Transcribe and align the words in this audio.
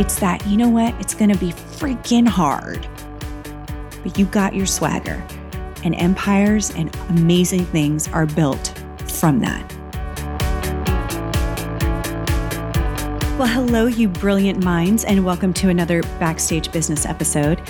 It's 0.00 0.18
that, 0.20 0.46
you 0.46 0.56
know 0.56 0.70
what? 0.70 0.98
It's 0.98 1.12
going 1.12 1.30
to 1.30 1.36
be 1.36 1.52
freaking 1.52 2.26
hard. 2.26 2.88
But 4.02 4.18
you 4.18 4.24
got 4.24 4.54
your 4.54 4.64
swagger, 4.64 5.22
and 5.84 5.94
empires 5.94 6.70
and 6.70 6.96
amazing 7.10 7.66
things 7.66 8.08
are 8.08 8.24
built 8.24 8.82
from 9.06 9.40
that. 9.40 9.70
Well, 13.38 13.46
hello, 13.46 13.88
you 13.88 14.08
brilliant 14.08 14.64
minds, 14.64 15.04
and 15.04 15.22
welcome 15.22 15.52
to 15.52 15.68
another 15.68 16.00
Backstage 16.18 16.72
Business 16.72 17.04
episode. 17.04 17.60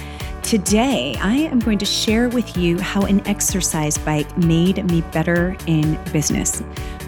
Today, 0.44 1.16
I 1.20 1.34
am 1.34 1.58
going 1.58 1.78
to 1.78 1.84
share 1.84 2.28
with 2.28 2.56
you 2.56 2.78
how 2.78 3.02
an 3.06 3.26
exercise 3.26 3.98
bike 3.98 4.38
made 4.38 4.88
me 4.88 5.00
better 5.10 5.56
in 5.66 5.98
business. 6.12 6.62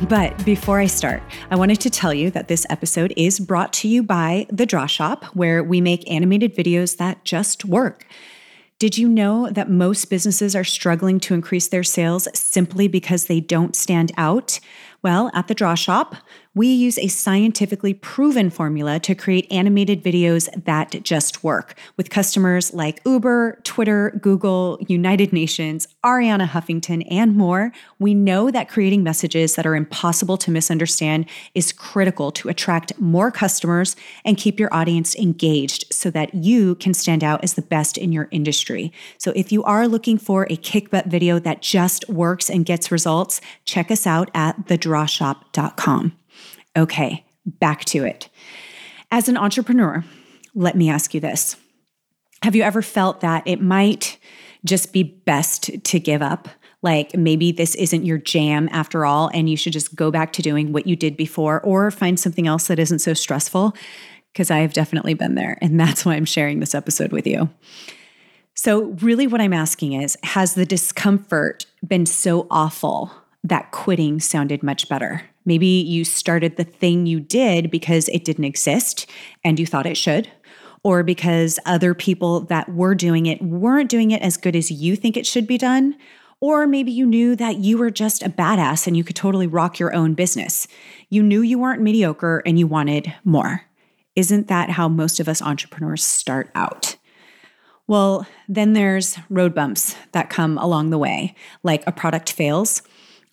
But 0.09 0.45
before 0.45 0.81
I 0.81 0.87
start, 0.87 1.23
I 1.51 1.57
wanted 1.57 1.81
to 1.83 1.91
tell 1.91 2.13
you 2.13 2.31
that 2.33 2.49
this 2.49 2.67
episode 2.69 3.15
is 3.17 3.39
brought 3.39 3.73
to 3.75 3.89
you 3.89 4.03
by 4.03 4.47
The 4.51 4.67
Draw 4.67 4.87
Shop, 4.87 5.25
where 5.27 5.63
we 5.63 5.81
make 5.81 6.11
animated 6.11 6.57
videos 6.57 6.97
that 6.97 7.25
just 7.25 7.65
work. 7.65 8.05
Did 8.81 8.99
you 8.99 9.09
know 9.09 9.49
that 9.51 9.71
most 9.71 10.07
businesses 10.11 10.57
are 10.57 10.65
struggling 10.65 11.21
to 11.21 11.35
increase 11.35 11.69
their 11.69 11.85
sales 11.85 12.27
simply 12.35 12.89
because 12.89 13.27
they 13.27 13.39
don't 13.39 13.77
stand 13.77 14.11
out? 14.17 14.59
Well, 15.03 15.31
at 15.35 15.47
the 15.47 15.55
Draw 15.55 15.77
Shop, 15.77 16.17
we 16.55 16.67
use 16.69 16.99
a 16.99 17.09
scientifically 17.09 17.95
proven 17.95 18.51
formula 18.51 19.01
to 19.01 19.15
create 19.15 19.51
animated 19.51 20.03
videos 20.03 20.51
that 20.65 20.91
just 21.03 21.43
work 21.43 21.79
with 21.97 22.11
customers 22.11 22.75
like 22.75 23.01
Uber, 23.07 23.61
Twitter, 23.65 24.19
Google, 24.21 24.79
United 24.87 25.33
Nations, 25.33 25.89
Arianna 26.05 26.47
Huffington, 26.47 27.07
and 27.11 27.37
more. 27.37 27.73
We 27.99 28.13
know 28.13 28.51
that 28.51 28.69
creating 28.69 29.03
messages 29.03 29.55
that 29.55 29.67
are 29.67 29.75
impossible 29.75 30.37
to 30.39 30.51
misunderstand 30.51 31.27
is 31.55 31.73
critical 31.73 32.31
to 32.33 32.51
attract 32.51 32.99
more 33.01 33.31
customers 33.31 33.97
and 34.25 34.37
keep 34.37 34.61
your 34.61 34.73
audience 34.75 35.17
engaged 35.17 35.87
so 35.91 36.11
that 36.11 36.35
you 36.35 36.75
can 36.75 36.93
stand 36.93 37.25
out 37.25 37.43
as 37.43 37.55
the 37.55 37.63
best 37.63 37.97
in 37.97 38.13
your 38.13 38.29
industry. 38.31 38.93
So 39.17 39.33
if 39.35 39.53
you 39.53 39.63
are 39.65 39.89
looking 39.89 40.19
for 40.19 40.47
a 40.51 40.57
kick 40.57 40.91
butt 40.91 41.07
video 41.07 41.39
that 41.39 41.63
just 41.63 42.09
works 42.11 42.51
and 42.51 42.67
gets 42.67 42.93
results, 42.93 43.41
check 43.65 43.91
us 43.91 44.07
out 44.07 44.31
at 44.35 44.67
thedrawshop.com. 44.67 46.19
Okay, 46.77 47.25
back 47.45 47.85
to 47.87 48.05
it. 48.05 48.29
As 49.11 49.29
an 49.29 49.37
entrepreneur, 49.37 50.05
let 50.55 50.77
me 50.77 50.89
ask 50.89 51.15
you 51.15 51.21
this 51.21 51.57
Have 52.43 52.57
you 52.57 52.63
ever 52.63 52.83
felt 52.83 53.21
that 53.21 53.43
it 53.47 53.61
might 53.61 54.19
just 54.65 54.93
be 54.93 55.03
best 55.03 55.71
to 55.85 56.01
give 56.01 56.23
up? 56.23 56.49
Like 56.83 57.17
maybe 57.17 57.53
this 57.53 57.75
isn't 57.77 58.05
your 58.05 58.19
jam 58.19 58.69
after 58.73 59.05
all, 59.05 59.31
and 59.33 59.49
you 59.49 59.57
should 59.57 59.73
just 59.73 59.95
go 59.95 60.11
back 60.11 60.33
to 60.35 60.43
doing 60.43 60.73
what 60.73 60.87
you 60.87 60.97
did 60.97 61.17
before 61.17 61.61
or 61.61 61.91
find 61.91 62.19
something 62.19 62.47
else 62.47 62.67
that 62.67 62.79
isn't 62.79 63.01
so 63.01 63.15
stressful? 63.15 63.75
Because 64.33 64.51
I 64.51 64.59
have 64.59 64.73
definitely 64.73 65.15
been 65.15 65.35
there, 65.35 65.59
and 65.61 65.79
that's 65.81 66.05
why 66.05 66.15
I'm 66.15 66.25
sharing 66.25 66.61
this 66.61 66.75
episode 66.75 67.13
with 67.13 67.27
you. 67.27 67.51
So, 68.55 68.97
really, 69.01 69.27
what 69.27 69.41
I'm 69.41 69.53
asking 69.53 69.95
is 69.95 70.17
Has 70.23 70.55
the 70.55 70.67
discomfort 70.67 71.67
been 71.87 72.07
so 72.07 72.47
awful 72.51 73.13
that 73.45 73.71
quitting 73.71 74.21
sounded 74.21 74.63
much 74.63 74.89
better? 74.89 75.23
Maybe 75.45 75.67
you 75.67 76.05
started 76.05 76.57
the 76.57 76.65
thing 76.65 77.07
you 77.07 77.21
did 77.21 77.71
because 77.71 78.09
it 78.09 78.25
didn't 78.25 78.45
exist 78.45 79.11
and 79.45 79.59
you 79.59 79.67
thought 79.67 79.87
it 79.87 79.97
should, 79.97 80.31
or 80.85 81.03
because 81.03 81.59
other 81.67 81.95
people 81.95 82.41
that 82.41 82.69
were 82.73 82.95
doing 82.95 83.27
it 83.27 83.43
weren't 83.43 83.91
doing 83.91 84.11
it 84.11 84.23
as 84.23 84.37
good 84.37 84.57
as 84.57 84.71
you 84.71 84.97
think 84.97 85.17
it 85.17 85.27
should 85.27 85.47
be 85.47 85.59
done. 85.59 85.97
Or 86.41 86.67
maybe 86.67 86.91
you 86.91 87.07
knew 87.07 87.37
that 87.37 87.59
you 87.59 87.79
were 87.79 87.91
just 87.91 88.23
a 88.23 88.29
badass 88.29 88.89
and 88.89 88.97
you 88.97 89.05
could 89.05 89.15
totally 89.15 89.47
rock 89.47 89.79
your 89.79 89.95
own 89.95 90.15
business. 90.15 90.67
You 91.09 91.23
knew 91.23 91.41
you 91.41 91.59
weren't 91.59 91.83
mediocre 91.83 92.43
and 92.45 92.59
you 92.59 92.67
wanted 92.67 93.15
more. 93.23 93.63
Isn't 94.17 94.49
that 94.49 94.71
how 94.71 94.89
most 94.89 95.21
of 95.21 95.29
us 95.29 95.41
entrepreneurs 95.41 96.05
start 96.05 96.51
out? 96.55 96.97
Well, 97.87 98.27
then 98.49 98.73
there's 98.73 99.19
road 99.31 99.55
bumps 99.55 99.95
that 100.13 100.31
come 100.31 100.59
along 100.59 100.91
the 100.91 100.99
way, 100.99 101.35
like 101.63 101.85
a 101.87 101.93
product 101.93 102.33
fails 102.33 102.83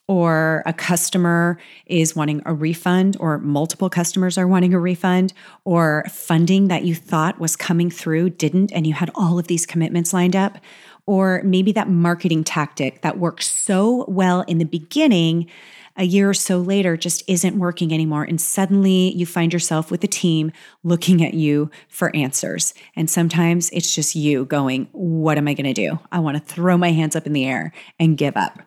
or 0.10 0.64
a 0.66 0.74
customer 0.74 1.60
is 1.86 2.16
wanting 2.16 2.42
a 2.44 2.52
refund, 2.52 3.16
or 3.20 3.38
multiple 3.38 3.92
customers 3.92 4.40
are 4.40 4.48
wanting 4.48 4.74
a 4.74 4.80
refund, 4.80 5.32
or 5.66 6.04
funding 6.10 6.68
that 6.68 6.84
you 6.84 6.96
thought 6.96 7.40
was 7.40 7.56
coming 7.56 7.92
through 7.92 8.32
didn't, 8.32 8.72
and 8.72 8.88
you 8.88 8.94
had 8.96 9.12
all 9.14 9.38
of 9.38 9.46
these 9.46 9.68
commitments 9.68 10.12
lined 10.12 10.36
up, 10.36 10.58
or 11.06 11.44
maybe 11.44 11.72
that 11.72 11.90
marketing 11.90 12.44
tactic 12.44 13.04
that 13.04 13.20
worked 13.20 13.44
so 13.44 14.04
well 14.08 14.42
in 14.42 14.58
the 14.58 14.66
beginning. 14.66 15.48
A 15.96 16.06
year 16.06 16.30
or 16.30 16.34
so 16.34 16.60
later, 16.60 16.98
just 16.98 17.24
isn't 17.28 17.60
working 17.60 17.94
anymore. 17.94 18.24
And 18.24 18.40
suddenly 18.40 19.14
you 19.16 19.26
find 19.26 19.52
yourself 19.52 19.92
with 19.92 20.04
a 20.04 20.08
team 20.08 20.52
looking 20.82 21.24
at 21.24 21.34
you 21.34 21.70
for 21.90 22.16
answers. 22.16 22.74
And 22.96 23.10
sometimes 23.10 23.70
it's 23.72 23.94
just 23.94 24.16
you 24.16 24.46
going, 24.46 24.88
What 24.94 25.38
am 25.38 25.48
I 25.48 25.54
to 25.54 25.74
do? 25.74 26.00
I 26.12 26.20
want 26.20 26.38
to 26.38 26.54
throw 26.54 26.78
my 26.78 26.94
hands 26.94 27.18
up 27.18 27.28
in 27.28 27.34
the 27.34 27.46
air 27.46 27.74
and 28.00 28.18
give 28.18 28.38
up. 28.38 28.62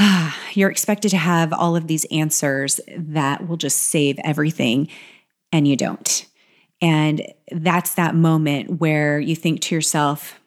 you're 0.54 0.70
expected 0.70 1.10
to 1.10 1.16
have 1.16 1.52
all 1.52 1.76
of 1.76 1.86
these 1.86 2.04
answers 2.06 2.80
that 2.96 3.48
will 3.48 3.56
just 3.56 3.78
save 3.78 4.18
everything, 4.24 4.88
and 5.52 5.66
you 5.66 5.76
don't. 5.76 6.26
And 6.82 7.22
that's 7.50 7.94
that 7.94 8.14
moment 8.14 8.80
where 8.80 9.20
you 9.20 9.36
think 9.36 9.60
to 9.62 9.74
yourself, 9.74 10.40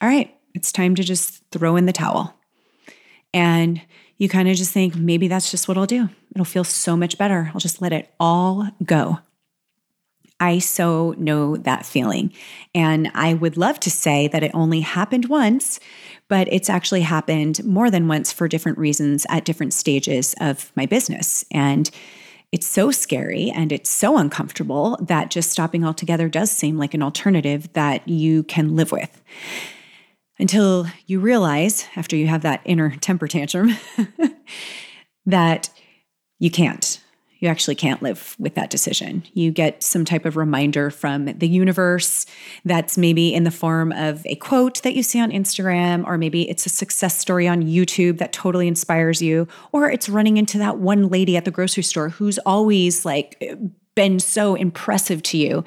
all 0.00 0.08
right, 0.08 0.34
it's 0.54 0.72
time 0.72 0.94
to 0.94 1.02
just 1.02 1.42
throw 1.50 1.76
in 1.76 1.86
the 1.86 1.92
towel. 1.92 2.34
And 3.34 3.80
you 4.16 4.28
kind 4.28 4.48
of 4.48 4.56
just 4.56 4.72
think, 4.72 4.96
maybe 4.96 5.28
that's 5.28 5.50
just 5.50 5.68
what 5.68 5.76
I'll 5.76 5.86
do. 5.86 6.08
It'll 6.34 6.44
feel 6.44 6.64
so 6.64 6.96
much 6.96 7.18
better. 7.18 7.50
I'll 7.52 7.60
just 7.60 7.82
let 7.82 7.92
it 7.92 8.12
all 8.18 8.68
go. 8.84 9.18
I 10.40 10.58
so 10.58 11.14
know 11.18 11.56
that 11.58 11.86
feeling. 11.86 12.32
And 12.74 13.10
I 13.14 13.34
would 13.34 13.56
love 13.56 13.78
to 13.80 13.90
say 13.90 14.26
that 14.28 14.42
it 14.42 14.50
only 14.54 14.80
happened 14.80 15.26
once, 15.26 15.78
but 16.28 16.48
it's 16.50 16.70
actually 16.70 17.02
happened 17.02 17.62
more 17.64 17.90
than 17.90 18.08
once 18.08 18.32
for 18.32 18.48
different 18.48 18.78
reasons 18.78 19.26
at 19.28 19.44
different 19.44 19.74
stages 19.74 20.34
of 20.40 20.72
my 20.74 20.86
business. 20.86 21.44
And 21.52 21.90
it's 22.52 22.66
so 22.66 22.90
scary 22.90 23.50
and 23.50 23.70
it's 23.70 23.90
so 23.90 24.18
uncomfortable 24.18 24.98
that 25.00 25.30
just 25.30 25.50
stopping 25.50 25.84
altogether 25.84 26.28
does 26.28 26.50
seem 26.50 26.78
like 26.78 26.94
an 26.94 27.02
alternative 27.02 27.72
that 27.74 28.08
you 28.08 28.42
can 28.44 28.74
live 28.74 28.90
with. 28.90 29.22
Until 30.38 30.86
you 31.06 31.20
realize, 31.20 31.86
after 31.96 32.16
you 32.16 32.26
have 32.26 32.42
that 32.42 32.62
inner 32.64 32.96
temper 32.96 33.28
tantrum, 33.28 33.76
that 35.26 35.68
you 36.38 36.50
can't 36.50 37.00
you 37.40 37.48
actually 37.48 37.74
can't 37.74 38.02
live 38.02 38.36
with 38.38 38.54
that 38.54 38.70
decision. 38.70 39.24
You 39.32 39.50
get 39.50 39.82
some 39.82 40.04
type 40.04 40.24
of 40.26 40.36
reminder 40.36 40.90
from 40.90 41.24
the 41.24 41.48
universe 41.48 42.26
that's 42.64 42.96
maybe 42.96 43.34
in 43.34 43.44
the 43.44 43.50
form 43.50 43.92
of 43.92 44.24
a 44.26 44.36
quote 44.36 44.82
that 44.82 44.94
you 44.94 45.02
see 45.02 45.20
on 45.20 45.30
Instagram, 45.30 46.06
or 46.06 46.18
maybe 46.18 46.48
it's 46.48 46.66
a 46.66 46.68
success 46.68 47.18
story 47.18 47.48
on 47.48 47.62
YouTube 47.62 48.18
that 48.18 48.32
totally 48.32 48.68
inspires 48.68 49.20
you, 49.22 49.48
or 49.72 49.90
it's 49.90 50.08
running 50.08 50.36
into 50.36 50.58
that 50.58 50.78
one 50.78 51.08
lady 51.08 51.36
at 51.36 51.44
the 51.44 51.50
grocery 51.50 51.82
store 51.82 52.10
who's 52.10 52.38
always 52.40 53.04
like 53.04 53.42
been 53.94 54.20
so 54.20 54.54
impressive 54.54 55.22
to 55.22 55.38
you. 55.38 55.64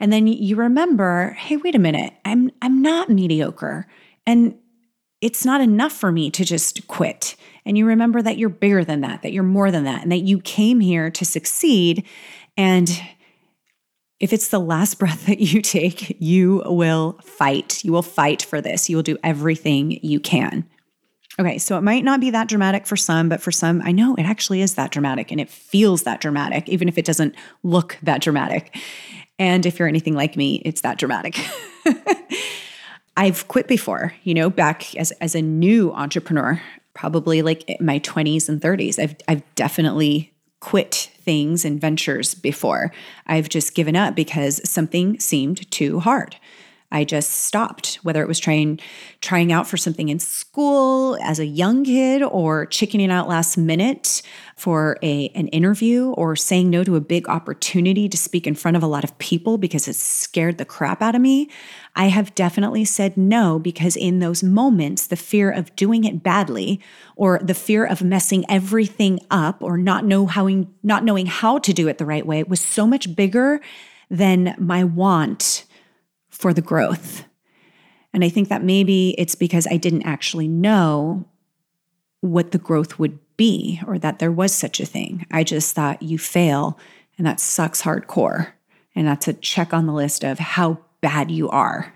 And 0.00 0.12
then 0.12 0.26
you 0.26 0.56
remember, 0.56 1.36
hey, 1.38 1.58
wait 1.58 1.74
a 1.74 1.78
minute, 1.78 2.14
I'm 2.24 2.50
I'm 2.60 2.82
not 2.82 3.08
mediocre. 3.08 3.86
And 4.26 4.56
it's 5.20 5.44
not 5.44 5.60
enough 5.60 5.92
for 5.92 6.10
me 6.10 6.30
to 6.30 6.44
just 6.44 6.88
quit 6.88 7.36
and 7.64 7.78
you 7.78 7.86
remember 7.86 8.20
that 8.22 8.38
you're 8.38 8.48
bigger 8.48 8.84
than 8.84 9.00
that, 9.02 9.22
that 9.22 9.32
you're 9.32 9.42
more 9.42 9.70
than 9.70 9.84
that, 9.84 10.02
and 10.02 10.12
that 10.12 10.18
you 10.22 10.40
came 10.40 10.80
here 10.80 11.10
to 11.10 11.24
succeed. 11.24 12.04
And 12.56 12.90
if 14.20 14.32
it's 14.32 14.48
the 14.48 14.60
last 14.60 14.94
breath 14.98 15.26
that 15.26 15.40
you 15.40 15.62
take, 15.62 16.16
you 16.20 16.62
will 16.66 17.18
fight. 17.22 17.84
You 17.84 17.92
will 17.92 18.02
fight 18.02 18.42
for 18.42 18.60
this. 18.60 18.88
You 18.88 18.96
will 18.96 19.02
do 19.02 19.18
everything 19.22 19.98
you 20.04 20.20
can. 20.20 20.66
Okay, 21.38 21.56
so 21.56 21.78
it 21.78 21.82
might 21.82 22.04
not 22.04 22.20
be 22.20 22.30
that 22.30 22.48
dramatic 22.48 22.86
for 22.86 22.96
some, 22.96 23.30
but 23.30 23.40
for 23.40 23.50
some, 23.50 23.80
I 23.84 23.92
know 23.92 24.14
it 24.16 24.24
actually 24.24 24.60
is 24.60 24.74
that 24.74 24.90
dramatic 24.90 25.30
and 25.30 25.40
it 25.40 25.48
feels 25.48 26.02
that 26.02 26.20
dramatic, 26.20 26.68
even 26.68 26.88
if 26.88 26.98
it 26.98 27.06
doesn't 27.06 27.34
look 27.62 27.96
that 28.02 28.20
dramatic. 28.20 28.78
And 29.38 29.64
if 29.64 29.78
you're 29.78 29.88
anything 29.88 30.14
like 30.14 30.36
me, 30.36 30.56
it's 30.64 30.82
that 30.82 30.98
dramatic. 30.98 31.38
I've 33.16 33.48
quit 33.48 33.66
before, 33.66 34.14
you 34.24 34.34
know, 34.34 34.50
back 34.50 34.94
as, 34.96 35.10
as 35.12 35.34
a 35.34 35.40
new 35.40 35.90
entrepreneur 35.92 36.60
probably 36.94 37.42
like 37.42 37.76
my 37.80 37.98
20s 38.00 38.48
and 38.48 38.60
30s. 38.60 38.98
I've 38.98 39.16
I've 39.28 39.54
definitely 39.54 40.32
quit 40.60 41.10
things 41.18 41.64
and 41.64 41.80
ventures 41.80 42.34
before. 42.34 42.92
I've 43.26 43.48
just 43.48 43.74
given 43.74 43.96
up 43.96 44.14
because 44.14 44.68
something 44.68 45.18
seemed 45.18 45.68
too 45.70 45.98
hard. 46.00 46.36
I 46.92 47.04
just 47.04 47.30
stopped, 47.30 47.96
whether 48.02 48.22
it 48.22 48.28
was 48.28 48.38
trying 48.38 48.78
trying 49.20 49.50
out 49.50 49.66
for 49.66 49.76
something 49.76 50.10
in 50.10 50.18
school 50.18 51.16
as 51.22 51.38
a 51.38 51.46
young 51.46 51.84
kid 51.84 52.22
or 52.22 52.66
chickening 52.66 53.10
out 53.10 53.28
last 53.28 53.56
minute 53.56 54.20
for 54.56 54.98
a 55.02 55.28
an 55.30 55.48
interview 55.48 56.10
or 56.10 56.36
saying 56.36 56.68
no 56.68 56.84
to 56.84 56.94
a 56.94 57.00
big 57.00 57.28
opportunity 57.28 58.08
to 58.08 58.16
speak 58.16 58.46
in 58.46 58.54
front 58.54 58.76
of 58.76 58.82
a 58.82 58.86
lot 58.86 59.04
of 59.04 59.16
people 59.18 59.56
because 59.56 59.88
it 59.88 59.96
scared 59.96 60.58
the 60.58 60.64
crap 60.64 61.00
out 61.00 61.14
of 61.14 61.20
me. 61.22 61.48
I 61.96 62.08
have 62.08 62.34
definitely 62.34 62.84
said 62.84 63.16
no 63.16 63.58
because 63.58 63.96
in 63.96 64.18
those 64.18 64.42
moments 64.42 65.06
the 65.06 65.16
fear 65.16 65.50
of 65.50 65.74
doing 65.76 66.04
it 66.04 66.22
badly 66.22 66.80
or 67.16 67.40
the 67.42 67.54
fear 67.54 67.86
of 67.86 68.02
messing 68.02 68.44
everything 68.50 69.18
up 69.30 69.62
or 69.62 69.78
not 69.78 70.04
know 70.04 70.26
how 70.26 70.48
not 70.82 71.04
knowing 71.04 71.26
how 71.26 71.58
to 71.58 71.72
do 71.72 71.88
it 71.88 71.96
the 71.96 72.06
right 72.06 72.26
way 72.26 72.42
was 72.42 72.60
so 72.60 72.86
much 72.86 73.16
bigger 73.16 73.60
than 74.10 74.54
my 74.58 74.84
want 74.84 75.64
for 76.32 76.52
the 76.52 76.60
growth. 76.60 77.24
And 78.12 78.24
I 78.24 78.28
think 78.28 78.48
that 78.48 78.64
maybe 78.64 79.14
it's 79.16 79.36
because 79.36 79.68
I 79.70 79.76
didn't 79.76 80.02
actually 80.02 80.48
know 80.48 81.24
what 82.20 82.50
the 82.50 82.58
growth 82.58 82.98
would 82.98 83.18
be 83.36 83.80
or 83.86 83.98
that 83.98 84.18
there 84.18 84.32
was 84.32 84.52
such 84.52 84.80
a 84.80 84.86
thing. 84.86 85.26
I 85.30 85.44
just 85.44 85.74
thought 85.74 86.02
you 86.02 86.18
fail 86.18 86.78
and 87.16 87.26
that 87.26 87.40
sucks 87.40 87.82
hardcore. 87.82 88.52
And 88.94 89.06
that's 89.06 89.28
a 89.28 89.32
check 89.32 89.72
on 89.72 89.86
the 89.86 89.92
list 89.92 90.24
of 90.24 90.38
how 90.38 90.78
bad 91.00 91.30
you 91.30 91.48
are. 91.48 91.94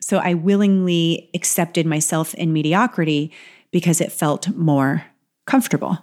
So 0.00 0.18
I 0.18 0.34
willingly 0.34 1.30
accepted 1.34 1.86
myself 1.86 2.34
in 2.34 2.52
mediocrity 2.52 3.32
because 3.70 4.00
it 4.00 4.12
felt 4.12 4.48
more 4.56 5.04
comfortable. 5.46 5.98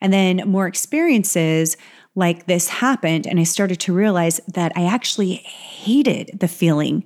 And 0.00 0.12
then 0.12 0.42
more 0.46 0.66
experiences 0.66 1.76
like 2.14 2.46
this 2.46 2.68
happened, 2.68 3.26
and 3.26 3.40
I 3.40 3.44
started 3.44 3.80
to 3.80 3.92
realize 3.92 4.40
that 4.48 4.72
I 4.76 4.84
actually 4.84 5.34
hated 5.34 6.38
the 6.38 6.48
feeling 6.48 7.04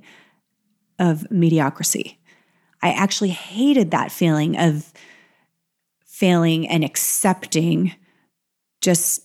of 0.99 1.31
mediocrity. 1.31 2.19
I 2.83 2.93
actually 2.93 3.31
hated 3.31 3.91
that 3.91 4.11
feeling 4.11 4.57
of 4.59 4.93
failing 6.05 6.67
and 6.69 6.83
accepting 6.83 7.95
just 8.81 9.23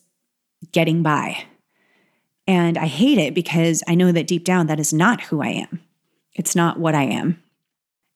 getting 0.72 1.04
by. 1.04 1.46
And 2.48 2.78
I 2.78 2.88
hate 2.88 3.18
it 3.18 3.34
because 3.34 3.84
I 3.88 3.96
know 3.96 4.12
that 4.12 4.28
deep 4.28 4.44
down 4.44 4.68
that 4.68 4.80
is 4.80 4.94
not 4.94 5.22
who 5.22 5.42
I 5.42 5.50
am. 5.50 5.82
It's 6.34 6.56
not 6.56 6.80
what 6.80 6.96
I 6.96 7.04
am. 7.04 7.42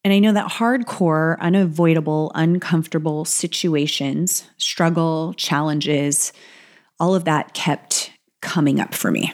And 0.04 0.14
I 0.14 0.20
know 0.20 0.34
that 0.34 0.52
hardcore, 0.52 1.40
unavoidable, 1.40 2.32
uncomfortable 2.36 3.26
situations, 3.26 4.48
struggle, 4.58 5.34
challenges, 5.34 6.32
all 7.00 7.16
of 7.16 7.26
that 7.26 7.54
kept 7.54 8.12
coming 8.42 8.80
up 8.80 8.94
for 8.94 9.12
me. 9.12 9.34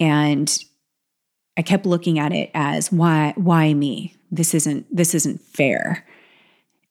And 0.00 0.56
I 1.56 1.62
kept 1.62 1.86
looking 1.86 2.18
at 2.18 2.32
it 2.32 2.50
as 2.54 2.90
why 2.90 3.32
why 3.36 3.74
me? 3.74 4.16
This 4.30 4.54
isn't 4.54 4.86
this 4.94 5.14
isn't 5.14 5.40
fair. 5.40 6.06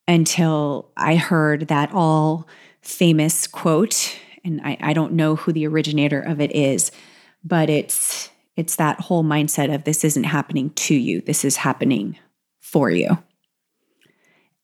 Until 0.07 0.91
I 0.97 1.15
heard 1.15 1.69
that 1.69 1.91
all 1.93 2.47
famous 2.81 3.47
quote, 3.47 4.17
and 4.43 4.59
I, 4.61 4.77
I 4.81 4.93
don't 4.93 5.13
know 5.13 5.37
who 5.37 5.53
the 5.53 5.65
originator 5.67 6.19
of 6.19 6.41
it 6.41 6.51
is, 6.53 6.91
but 7.43 7.69
it's 7.69 8.29
it's 8.55 8.75
that 8.75 8.99
whole 8.99 9.23
mindset 9.23 9.73
of 9.73 9.83
this 9.83 10.03
isn't 10.03 10.25
happening 10.25 10.69
to 10.71 10.95
you, 10.95 11.21
this 11.21 11.43
is 11.43 11.57
happening 11.57 12.17
for 12.59 12.89
you. 12.89 13.17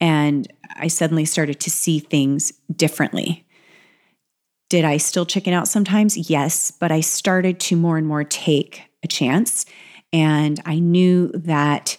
And 0.01 0.51
I 0.75 0.87
suddenly 0.87 1.25
started 1.25 1.59
to 1.61 1.69
see 1.69 1.99
things 1.99 2.53
differently. 2.73 3.45
Did 4.69 4.85
I 4.85 4.97
still 4.97 5.25
chicken 5.25 5.53
out 5.53 5.67
sometimes? 5.67 6.29
Yes, 6.29 6.71
but 6.71 6.91
I 6.91 7.01
started 7.01 7.59
to 7.61 7.75
more 7.75 7.97
and 7.97 8.07
more 8.07 8.23
take 8.23 8.83
a 9.03 9.07
chance. 9.07 9.65
And 10.13 10.61
I 10.65 10.79
knew 10.79 11.29
that 11.33 11.97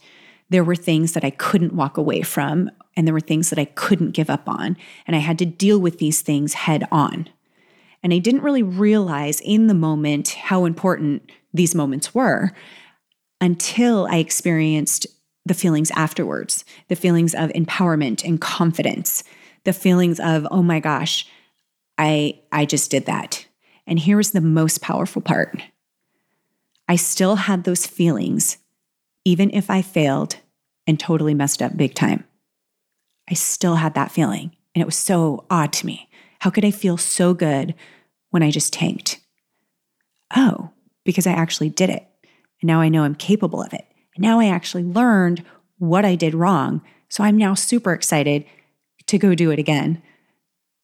there 0.51 0.65
were 0.65 0.77
things 0.77 1.13
that 1.13 1.25
I 1.25 1.31
couldn't 1.31 1.75
walk 1.75 1.97
away 1.97 2.23
from, 2.23 2.71
and 2.97 3.07
there 3.07 3.15
were 3.15 3.21
things 3.21 3.51
that 3.51 3.59
I 3.59 3.65
couldn't 3.65 4.13
give 4.13 4.31
up 4.31 4.49
on. 4.49 4.77
And 5.07 5.17
I 5.17 5.21
had 5.21 5.39
to 5.39 5.47
deal 5.47 5.79
with 5.79 5.99
these 5.99 6.23
things 6.23 6.55
head 6.55 6.85
on. 6.91 7.29
And 8.03 8.13
I 8.13 8.19
didn't 8.19 8.43
really 8.43 8.63
realize 8.63 9.41
in 9.41 9.67
the 9.67 9.75
moment 9.75 10.31
how 10.31 10.65
important 10.65 11.31
these 11.53 11.75
moments 11.75 12.15
were 12.15 12.53
until 13.41 14.07
I 14.11 14.17
experienced 14.17 15.07
the 15.47 15.55
feelings 15.55 15.91
afterwards 15.93 16.65
the 16.89 16.97
feelings 16.97 17.35
of 17.35 17.51
empowerment 17.51 18.25
and 18.25 18.41
confidence, 18.41 19.25
the 19.65 19.73
feelings 19.73 20.21
of, 20.21 20.47
oh 20.51 20.63
my 20.63 20.81
gosh, 20.81 21.27
I, 22.01 22.41
I 22.51 22.65
just 22.65 22.91
did 22.91 23.05
that. 23.07 23.47
And 23.87 23.99
here's 23.99 24.31
the 24.31 24.41
most 24.41 24.81
powerful 24.81 25.21
part 25.21 25.63
I 26.89 26.97
still 26.97 27.37
had 27.37 27.65
those 27.65 27.87
feelings, 27.87 28.57
even 29.25 29.51
if 29.51 29.71
I 29.71 29.83
failed 29.83 30.37
and 30.87 30.99
totally 30.99 31.35
messed 31.35 31.61
up 31.61 31.77
big 31.77 31.95
time. 31.95 32.25
I 33.29 33.35
still 33.35 33.77
had 33.77 33.95
that 33.95 34.11
feeling. 34.11 34.57
And 34.75 34.81
it 34.83 34.87
was 34.87 34.97
so 34.97 35.45
odd 35.51 35.73
to 35.75 35.87
me. 35.87 36.09
How 36.41 36.49
could 36.49 36.65
I 36.65 36.71
feel 36.71 36.97
so 36.97 37.35
good 37.35 37.75
when 38.31 38.43
I 38.43 38.51
just 38.51 38.73
tanked? 38.73 39.21
Oh, 40.35 40.71
because 41.05 41.27
I 41.27 41.33
actually 41.33 41.69
did 41.69 41.91
it. 41.91 42.07
And 42.63 42.67
now 42.69 42.81
I 42.81 42.89
know 42.89 43.05
I'm 43.05 43.15
capable 43.15 43.63
of 43.63 43.75
it. 43.75 43.85
And 44.17 44.23
now 44.23 44.41
I 44.41 44.47
actually 44.47 44.85
learned 44.85 45.45
what 45.79 46.07
I 46.07 46.15
did 46.15 46.35
wrong. 46.35 46.81
So 47.11 47.23
I'm 47.23 47.37
now 47.37 47.55
super 47.55 47.93
excited 47.93 48.47
to 49.07 49.19
go 49.19 49.35
do 49.35 49.51
it 49.51 49.59
again 49.59 50.03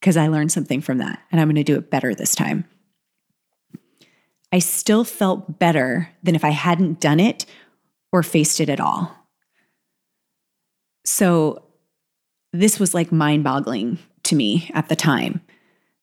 because 0.00 0.16
I 0.16 0.28
learned 0.28 0.52
something 0.52 0.80
from 0.80 0.98
that 0.98 1.20
and 1.30 1.40
I'm 1.40 1.48
going 1.48 1.56
to 1.56 1.64
do 1.64 1.76
it 1.76 1.90
better 1.90 2.14
this 2.14 2.34
time. 2.34 2.64
I 4.52 4.58
still 4.60 5.04
felt 5.04 5.58
better 5.58 6.10
than 6.22 6.34
if 6.34 6.44
I 6.44 6.50
hadn't 6.50 7.00
done 7.00 7.20
it 7.20 7.46
or 8.12 8.22
faced 8.22 8.60
it 8.60 8.68
at 8.68 8.80
all. 8.80 9.14
So 11.04 11.64
this 12.52 12.80
was 12.80 12.94
like 12.94 13.12
mind 13.12 13.44
boggling 13.44 13.98
to 14.24 14.36
me 14.36 14.70
at 14.74 14.88
the 14.88 14.96
time 14.96 15.40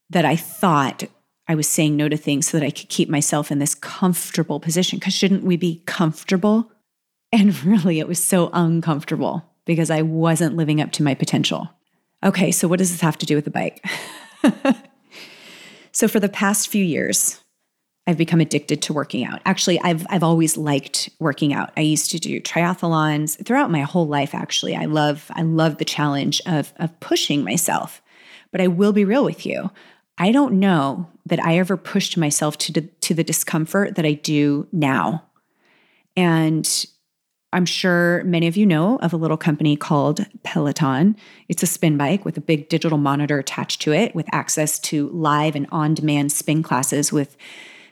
that 0.10 0.26
I 0.26 0.36
thought 0.36 1.04
I 1.48 1.56
was 1.56 1.68
saying 1.68 1.98
no 1.98 2.08
to 2.08 2.18
things 2.18 2.48
so 2.48 2.58
that 2.58 2.66
I 2.66 2.70
could 2.70 2.90
keep 2.90 3.10
myself 3.10 3.52
in 3.52 3.60
this 3.60 3.76
comfortable 3.76 4.60
position. 4.60 5.00
Because 5.00 5.14
shouldn't 5.14 5.44
we 5.44 5.58
be 5.58 5.84
comfortable? 5.86 6.72
And 7.32 7.62
really, 7.66 8.00
it 8.00 8.08
was 8.08 8.24
so 8.24 8.50
uncomfortable 8.54 9.44
because 9.66 9.90
I 9.90 10.02
wasn't 10.02 10.56
living 10.56 10.82
up 10.82 10.92
to 10.94 11.04
my 11.04 11.16
potential. 11.16 11.70
Okay, 12.24 12.52
so 12.52 12.68
what 12.68 12.80
does 12.80 12.92
this 12.92 13.02
have 13.02 13.18
to 13.20 13.26
do 13.26 13.36
with 13.36 13.46
the 13.46 13.52
bike? 13.52 13.86
so, 15.92 16.08
for 16.08 16.20
the 16.20 16.30
past 16.30 16.70
few 16.70 16.84
years, 16.84 17.44
I've 18.08 18.18
become 18.18 18.40
addicted 18.40 18.82
to 18.84 18.94
working 18.94 19.26
out. 19.26 19.42
Actually, 19.46 19.80
I've 19.82 20.06
I've 20.10 20.24
always 20.24 20.58
liked 20.58 21.10
working 21.20 21.54
out. 21.54 21.72
I 21.78 21.82
used 21.82 22.12
to 22.12 22.20
do 22.20 22.42
triathlons 22.42 23.44
throughout 23.46 23.72
my 23.72 23.82
whole 23.82 24.08
life 24.08 24.34
actually. 24.34 24.76
I 24.76 24.86
love 24.86 25.30
I 25.34 25.42
love 25.42 25.78
the 25.78 25.86
challenge 25.86 26.42
of 26.46 26.74
of 26.78 26.98
pushing 27.00 27.44
myself. 27.44 28.02
But 28.52 28.62
I 28.62 28.68
will 28.68 28.94
be 28.94 29.06
real 29.06 29.26
with 29.26 29.46
you. 29.46 29.72
I 30.18 30.32
don't 30.32 30.60
know 30.60 31.10
that 31.26 31.44
I 31.44 31.58
ever 31.58 31.76
pushed 31.76 32.18
myself 32.18 32.58
to, 32.60 32.82
to 32.82 33.14
the 33.16 33.24
discomfort 33.24 33.96
that 33.96 34.06
I 34.06 34.14
do 34.14 34.68
now. 34.72 35.24
And 36.16 36.86
I'm 37.54 37.66
sure 37.66 38.24
many 38.24 38.48
of 38.48 38.58
you 38.58 38.66
know 38.66 38.98
of 38.98 39.14
a 39.14 39.18
little 39.18 39.38
company 39.38 39.76
called 39.76 40.26
Peloton. 40.44 41.16
It's 41.48 41.64
a 41.64 41.68
spin 41.68 41.98
bike 41.98 42.26
with 42.26 42.36
a 42.36 42.42
big 42.42 42.68
digital 42.68 42.98
monitor 42.98 43.38
attached 43.38 43.82
to 43.84 43.94
it 43.94 44.14
with 44.16 44.26
access 44.34 44.80
to 44.80 45.10
live 45.10 45.56
and 45.56 45.68
on 45.72 45.94
demand 45.94 46.32
spin 46.32 46.64
classes 46.64 47.14
with 47.14 47.38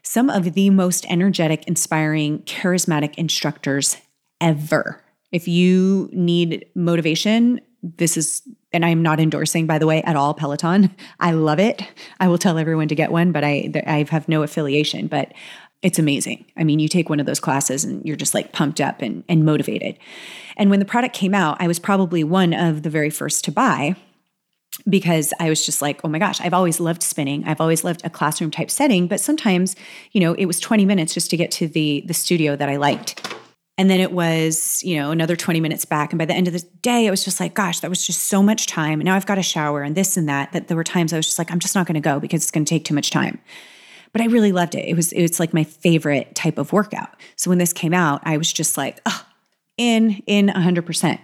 some 0.03 0.30
of 0.30 0.53
the 0.53 0.70
most 0.72 1.06
energetic, 1.10 1.68
inspiring, 1.68 2.39
charismatic 2.39 3.13
instructors 3.15 3.98
ever. 4.41 5.03
If 5.32 5.48
you 5.48 6.10
need 6.12 6.65
motivation, 6.75 7.62
this 7.84 8.18
is 8.18 8.41
and 8.74 8.86
I'm 8.86 9.01
not 9.01 9.20
endorsing, 9.20 9.68
by 9.68 9.80
the 9.80 9.88
way, 9.88 10.01
at 10.03 10.15
all 10.15 10.34
Peloton. 10.34 10.96
I 11.20 11.32
love 11.32 11.60
it. 11.60 11.84
I 12.20 12.27
will 12.30 12.38
tell 12.38 12.58
everyone 12.58 12.88
to 12.88 12.96
get 12.96 13.12
one, 13.12 13.32
but 13.32 13.44
I 13.44 13.72
I 13.86 14.06
have 14.10 14.27
no 14.27 14.44
affiliation. 14.44 15.08
But 15.08 15.34
it's 15.81 15.97
amazing. 15.97 16.45
I 16.57 16.63
mean, 16.63 16.79
you 16.79 16.88
take 16.88 17.09
one 17.09 17.19
of 17.19 17.25
those 17.25 17.39
classes 17.39 17.83
and 17.83 18.05
you're 18.05 18.15
just 18.15 18.33
like 18.33 18.51
pumped 18.51 18.79
up 18.79 19.01
and, 19.01 19.23
and 19.27 19.45
motivated. 19.45 19.97
And 20.57 20.69
when 20.69 20.79
the 20.79 20.85
product 20.85 21.15
came 21.15 21.33
out, 21.33 21.57
I 21.59 21.67
was 21.67 21.79
probably 21.79 22.23
one 22.23 22.53
of 22.53 22.83
the 22.83 22.89
very 22.89 23.09
first 23.09 23.43
to 23.45 23.51
buy 23.51 23.95
because 24.88 25.33
I 25.39 25.50
was 25.50 25.65
just 25.65 25.81
like, 25.81 26.01
oh 26.03 26.07
my 26.07 26.19
gosh, 26.19 26.39
I've 26.39 26.53
always 26.53 26.79
loved 26.79 27.03
spinning. 27.03 27.43
I've 27.45 27.59
always 27.59 27.83
loved 27.83 28.01
a 28.05 28.09
classroom 28.09 28.51
type 28.51 28.71
setting, 28.71 29.07
but 29.07 29.19
sometimes, 29.19 29.75
you 30.11 30.21
know, 30.21 30.33
it 30.33 30.45
was 30.45 30.59
20 30.59 30.85
minutes 30.85 31.13
just 31.13 31.29
to 31.31 31.38
get 31.38 31.51
to 31.51 31.67
the 31.67 32.03
the 32.05 32.13
studio 32.13 32.55
that 32.55 32.69
I 32.69 32.77
liked. 32.77 33.35
And 33.77 33.89
then 33.89 34.00
it 34.00 34.11
was, 34.11 34.83
you 34.83 34.97
know, 34.97 35.11
another 35.11 35.35
20 35.35 35.59
minutes 35.59 35.85
back. 35.85 36.11
And 36.11 36.19
by 36.19 36.25
the 36.25 36.35
end 36.35 36.47
of 36.47 36.53
the 36.53 36.63
day, 36.81 37.07
it 37.07 37.09
was 37.09 37.23
just 37.23 37.39
like, 37.39 37.55
gosh, 37.55 37.79
that 37.79 37.89
was 37.89 38.05
just 38.05 38.23
so 38.23 38.43
much 38.43 38.67
time. 38.67 39.00
And 39.00 39.05
now 39.05 39.15
I've 39.15 39.25
got 39.25 39.39
a 39.39 39.43
shower 39.43 39.81
and 39.81 39.95
this 39.95 40.17
and 40.17 40.29
that. 40.29 40.51
That 40.51 40.67
there 40.67 40.77
were 40.77 40.83
times 40.83 41.13
I 41.13 41.17
was 41.17 41.25
just 41.25 41.39
like, 41.39 41.51
I'm 41.51 41.59
just 41.59 41.73
not 41.73 41.88
going 41.88 41.95
to 41.95 42.01
go 42.01 42.19
because 42.19 42.43
it's 42.43 42.51
going 42.51 42.65
to 42.65 42.69
take 42.69 42.85
too 42.85 42.93
much 42.93 43.09
time. 43.09 43.39
But 44.13 44.22
I 44.22 44.25
really 44.25 44.51
loved 44.51 44.75
it. 44.75 44.88
It 44.88 44.96
was 44.96 45.13
it's 45.13 45.39
like 45.39 45.53
my 45.53 45.63
favorite 45.63 46.36
type 46.36 46.58
of 46.58 46.74
workout. 46.74 47.15
So 47.36 47.50
when 47.50 47.60
this 47.60 47.74
came 47.74 47.94
out, 47.94 48.22
I 48.24 48.38
was 48.38 48.51
just 48.51 48.77
like, 48.77 49.00
oh, 49.06 49.25
in, 49.77 50.22
in 50.27 50.48
100%. 50.48 51.20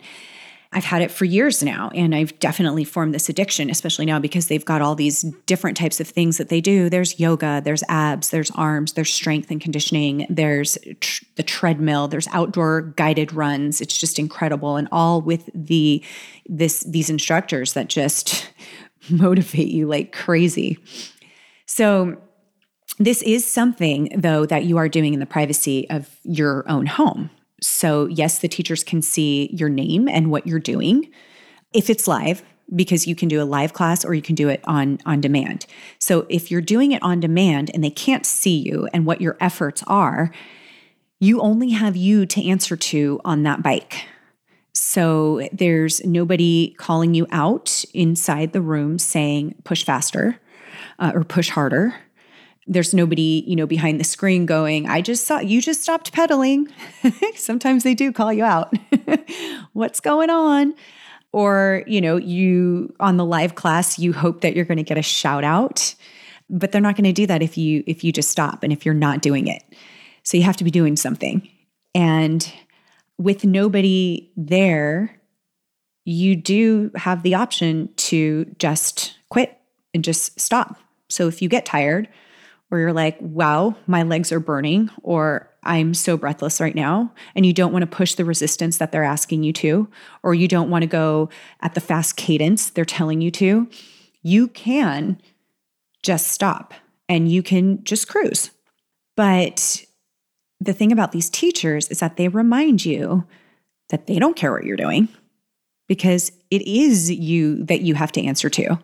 I've 0.73 0.83
had 0.83 1.01
it 1.01 1.11
for 1.11 1.23
years 1.23 1.63
now, 1.63 1.89
and 1.95 2.13
I've 2.13 2.37
definitely 2.39 2.83
formed 2.83 3.15
this 3.15 3.29
addiction, 3.29 3.69
especially 3.69 4.05
now 4.05 4.19
because 4.19 4.47
they've 4.47 4.65
got 4.65 4.81
all 4.81 4.95
these 4.95 5.21
different 5.45 5.77
types 5.77 6.01
of 6.01 6.09
things 6.09 6.37
that 6.37 6.49
they 6.49 6.59
do. 6.59 6.89
There's 6.89 7.19
yoga, 7.19 7.61
there's 7.63 7.83
abs, 7.87 8.31
there's 8.31 8.51
arms, 8.51 8.93
there's 8.93 9.11
strength 9.11 9.49
and 9.49 9.61
conditioning, 9.61 10.27
there's 10.29 10.77
tr- 10.99 11.23
the 11.35 11.43
treadmill, 11.43 12.09
there's 12.09 12.27
outdoor 12.33 12.81
guided 12.81 13.31
runs. 13.31 13.79
It's 13.79 13.97
just 13.97 14.19
incredible, 14.19 14.75
and 14.75 14.89
all 14.91 15.21
with 15.21 15.49
the 15.53 16.03
this 16.47 16.81
these 16.81 17.09
instructors 17.09 17.71
that 17.73 17.87
just 17.87 18.51
motivate 19.09 19.69
you 19.69 19.87
like 19.87 20.11
crazy. 20.11 20.79
So 21.65 22.17
this 22.97 23.21
is 23.21 23.49
something 23.49 24.09
though 24.15 24.45
that 24.45 24.65
you 24.65 24.77
are 24.77 24.89
doing 24.89 25.13
in 25.13 25.19
the 25.19 25.25
privacy 25.25 25.89
of 25.89 26.19
your 26.23 26.63
own 26.69 26.85
home 26.85 27.29
so, 27.61 28.05
yes, 28.07 28.39
the 28.39 28.47
teachers 28.47 28.83
can 28.83 29.01
see 29.01 29.49
your 29.51 29.69
name 29.69 30.07
and 30.07 30.29
what 30.29 30.45
you're 30.45 30.59
doing 30.59 31.09
if 31.73 31.89
it's 31.89 32.07
live. 32.07 32.43
because 32.75 33.07
you 33.07 33.15
can 33.15 33.29
do 33.29 33.41
a 33.41 33.45
live 33.45 33.71
class 33.71 34.03
or 34.03 34.13
you 34.13 34.21
can 34.21 34.35
do 34.35 34.49
it 34.49 34.59
on 34.65 34.99
on 35.05 35.21
demand. 35.21 35.65
So 35.99 36.25
if 36.27 36.51
you're 36.51 36.59
doing 36.59 36.91
it 36.91 37.01
on 37.01 37.21
demand 37.21 37.71
and 37.73 37.81
they 37.81 37.89
can't 37.89 38.25
see 38.25 38.57
you 38.57 38.89
and 38.93 39.05
what 39.05 39.21
your 39.21 39.37
efforts 39.39 39.85
are, 39.87 40.33
you 41.17 41.39
only 41.39 41.69
have 41.69 41.95
you 41.95 42.25
to 42.25 42.45
answer 42.45 42.75
to 42.75 43.21
on 43.23 43.43
that 43.43 43.63
bike. 43.63 44.03
So 44.73 45.47
there's 45.53 46.03
nobody 46.03 46.75
calling 46.77 47.13
you 47.13 47.25
out 47.31 47.85
inside 47.93 48.51
the 48.51 48.61
room 48.61 48.99
saying 48.99 49.55
push 49.63 49.85
faster 49.85 50.37
uh, 50.99 51.13
or 51.15 51.23
push 51.23 51.49
harder. 51.51 51.95
There's 52.67 52.93
nobody, 52.93 53.43
you 53.47 53.55
know, 53.55 53.65
behind 53.65 53.99
the 53.99 54.03
screen 54.03 54.45
going, 54.45 54.87
I 54.87 55.01
just 55.01 55.25
saw 55.25 55.39
you 55.39 55.61
just 55.61 55.81
stopped 55.81 56.11
pedaling. 56.11 56.67
Sometimes 57.35 57.83
they 57.83 57.93
do 57.93 58.11
call 58.11 58.33
you 58.33 58.43
out. 58.43 58.73
What's 59.73 59.99
going 59.99 60.29
on? 60.29 60.73
Or, 61.31 61.83
you 61.87 62.01
know, 62.01 62.17
you 62.17 62.93
on 62.99 63.17
the 63.17 63.25
live 63.25 63.55
class, 63.55 63.99
you 63.99 64.13
hope 64.13 64.41
that 64.41 64.55
you're 64.55 64.65
going 64.65 64.77
to 64.77 64.83
get 64.83 64.97
a 64.97 65.03
shout 65.03 65.43
out, 65.43 65.95
but 66.49 66.71
they're 66.71 66.81
not 66.81 66.95
going 66.95 67.03
to 67.05 67.13
do 67.13 67.27
that 67.27 67.41
if 67.41 67.57
you 67.57 67.83
if 67.87 68.03
you 68.03 68.11
just 68.11 68.31
stop 68.31 68.63
and 68.63 68.73
if 68.73 68.85
you're 68.85 68.95
not 68.95 69.21
doing 69.21 69.47
it. 69.47 69.63
So 70.23 70.35
you 70.35 70.43
have 70.43 70.57
to 70.57 70.63
be 70.63 70.71
doing 70.71 70.95
something. 70.95 71.47
And 71.95 72.51
with 73.17 73.45
nobody 73.45 74.31
there, 74.35 75.19
you 76.05 76.35
do 76.35 76.91
have 76.95 77.23
the 77.23 77.35
option 77.35 77.89
to 77.97 78.45
just 78.59 79.17
quit 79.29 79.57
and 79.93 80.03
just 80.03 80.39
stop. 80.39 80.79
So 81.09 81.27
if 81.27 81.41
you 81.41 81.49
get 81.49 81.65
tired, 81.65 82.07
or 82.69 82.79
you're 82.79 82.93
like, 82.93 83.17
wow, 83.21 83.75
my 83.87 84.03
legs 84.03 84.31
are 84.31 84.39
burning, 84.39 84.89
or 85.01 85.49
I'm 85.63 85.93
so 85.93 86.17
breathless 86.17 86.59
right 86.59 86.75
now, 86.75 87.13
and 87.35 87.45
you 87.45 87.53
don't 87.53 87.71
want 87.71 87.83
to 87.83 87.87
push 87.87 88.15
the 88.15 88.25
resistance 88.25 88.77
that 88.77 88.91
they're 88.91 89.03
asking 89.03 89.43
you 89.43 89.53
to, 89.53 89.87
or 90.23 90.33
you 90.33 90.47
don't 90.47 90.69
want 90.69 90.83
to 90.83 90.87
go 90.87 91.29
at 91.61 91.73
the 91.73 91.81
fast 91.81 92.17
cadence 92.17 92.69
they're 92.69 92.85
telling 92.85 93.21
you 93.21 93.31
to, 93.31 93.67
you 94.21 94.47
can 94.49 95.21
just 96.03 96.27
stop 96.27 96.73
and 97.07 97.31
you 97.31 97.41
can 97.41 97.83
just 97.83 98.07
cruise. 98.07 98.51
But 99.15 99.85
the 100.59 100.73
thing 100.73 100.91
about 100.91 101.11
these 101.11 101.29
teachers 101.29 101.87
is 101.89 101.99
that 101.99 102.17
they 102.17 102.27
remind 102.27 102.85
you 102.85 103.25
that 103.89 104.07
they 104.07 104.19
don't 104.19 104.35
care 104.35 104.51
what 104.51 104.65
you're 104.65 104.75
doing 104.75 105.07
because 105.87 106.31
it 106.51 106.61
is 106.63 107.09
you 107.09 107.63
that 107.65 107.81
you 107.81 107.95
have 107.95 108.11
to 108.13 108.23
answer 108.23 108.49
to. 108.49 108.79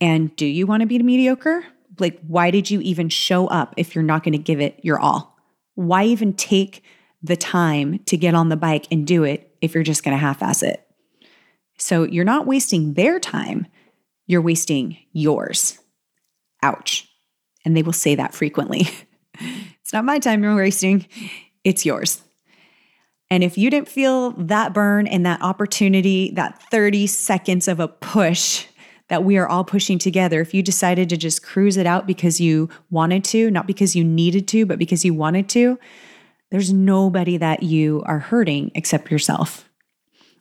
And 0.00 0.34
do 0.36 0.46
you 0.46 0.66
want 0.66 0.80
to 0.80 0.86
be 0.86 0.98
mediocre? 0.98 1.64
Like, 2.00 2.20
why 2.26 2.50
did 2.50 2.70
you 2.70 2.80
even 2.80 3.08
show 3.08 3.46
up 3.48 3.74
if 3.76 3.94
you're 3.94 4.04
not 4.04 4.22
going 4.22 4.32
to 4.32 4.38
give 4.38 4.60
it 4.60 4.80
your 4.82 4.98
all? 4.98 5.36
Why 5.74 6.04
even 6.04 6.32
take 6.32 6.82
the 7.22 7.36
time 7.36 7.98
to 8.06 8.16
get 8.16 8.34
on 8.34 8.48
the 8.48 8.56
bike 8.56 8.86
and 8.90 9.06
do 9.06 9.24
it 9.24 9.56
if 9.60 9.74
you're 9.74 9.82
just 9.82 10.04
going 10.04 10.16
to 10.16 10.20
half 10.20 10.42
ass 10.42 10.62
it? 10.62 10.84
So 11.78 12.02
you're 12.02 12.24
not 12.24 12.46
wasting 12.46 12.94
their 12.94 13.20
time, 13.20 13.66
you're 14.26 14.42
wasting 14.42 14.98
yours. 15.12 15.78
Ouch. 16.62 17.08
And 17.64 17.76
they 17.76 17.82
will 17.82 17.92
say 17.92 18.16
that 18.16 18.34
frequently. 18.34 18.88
it's 19.40 19.92
not 19.92 20.04
my 20.04 20.18
time 20.18 20.42
you're 20.42 20.56
wasting, 20.56 21.06
it's 21.64 21.86
yours. 21.86 22.22
And 23.30 23.44
if 23.44 23.58
you 23.58 23.70
didn't 23.70 23.88
feel 23.88 24.30
that 24.32 24.72
burn 24.72 25.06
and 25.06 25.26
that 25.26 25.42
opportunity, 25.42 26.30
that 26.32 26.62
30 26.70 27.06
seconds 27.06 27.68
of 27.68 27.78
a 27.78 27.88
push 27.88 28.66
that 29.08 29.24
we 29.24 29.36
are 29.36 29.48
all 29.48 29.64
pushing 29.64 29.98
together, 29.98 30.40
if 30.40 30.54
you 30.54 30.62
decided 30.62 31.08
to 31.08 31.16
just 31.16 31.42
cruise 31.42 31.76
it 31.76 31.86
out 31.86 32.06
because 32.06 32.40
you 32.40 32.68
wanted 32.90 33.24
to, 33.24 33.50
not 33.50 33.66
because 33.66 33.96
you 33.96 34.04
needed 34.04 34.46
to, 34.48 34.66
but 34.66 34.78
because 34.78 35.04
you 35.04 35.14
wanted 35.14 35.48
to, 35.50 35.78
there's 36.50 36.72
nobody 36.72 37.36
that 37.36 37.62
you 37.62 38.02
are 38.06 38.18
hurting 38.18 38.70
except 38.74 39.10
yourself. 39.10 39.68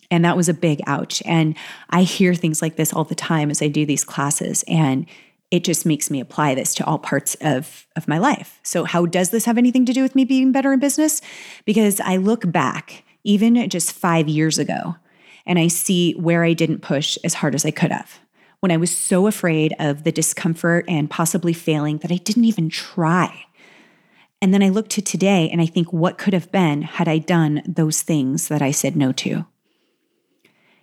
And 0.09 0.24
that 0.24 0.38
was 0.38 0.47
a 0.47 0.53
big 0.53 0.81
ouch. 0.88 1.21
And 1.25 1.55
I 1.89 2.03
hear 2.03 2.33
things 2.33 2.62
like 2.62 2.77
this 2.77 2.93
all 2.93 3.03
the 3.03 3.15
time 3.15 3.50
as 3.50 3.62
I 3.62 3.67
do 3.67 3.86
these 3.86 4.05
classes. 4.05 4.63
And 4.67 5.05
it 5.51 5.63
just 5.63 5.86
makes 5.86 6.09
me 6.09 6.19
apply 6.19 6.55
this 6.55 6.74
to 6.75 6.86
all 6.86 7.00
parts 7.00 7.36
of, 7.41 7.88
of 7.95 8.07
my 8.07 8.17
life. 8.17 8.59
So, 8.63 8.83
how 8.83 9.05
does 9.05 9.29
this 9.29 9.45
have 9.45 9.57
anything 9.57 9.86
to 9.86 9.93
do 9.93 10.01
with 10.01 10.15
me 10.15 10.25
being 10.25 10.51
better 10.51 10.74
in 10.74 10.79
business? 10.79 11.21
Because 11.65 12.00
I 12.01 12.17
look 12.17 12.50
back, 12.51 13.03
even 13.24 13.69
just 13.69 13.93
five 13.93 14.27
years 14.27 14.59
ago, 14.59 14.95
and 15.45 15.57
I 15.57 15.67
see 15.67 16.13
where 16.13 16.43
I 16.43 16.53
didn't 16.53 16.81
push 16.81 17.17
as 17.24 17.33
hard 17.33 17.55
as 17.55 17.65
I 17.65 17.71
could 17.71 17.91
have. 17.91 18.19
When 18.67 18.74
I 18.74 18.75
was 18.75 18.93
so 18.93 19.27
afraid 19.27 19.74
of 19.79 20.03
the 20.03 20.12
discomfort 20.12 20.83
and 20.89 21.09
possibly 21.09 21.53
failing 21.53 22.00
that 22.00 22.12
I 22.12 22.17
didn't 22.17 22.43
even 22.43 22.67
try. 22.67 23.45
And 24.41 24.53
then 24.53 24.62
I 24.62 24.67
look 24.67 24.89
to 24.89 25.01
today 25.01 25.50
and 25.50 25.62
I 25.62 25.65
think, 25.65 25.93
what 25.93 26.17
could 26.17 26.33
have 26.33 26.51
been 26.51 26.81
had 26.81 27.07
I 27.07 27.17
done 27.17 27.63
those 27.65 28.01
things 28.01 28.50
that 28.50 28.62
I 28.62 28.71
said 28.71 28.97
no 28.97 29.13
to? 29.13 29.45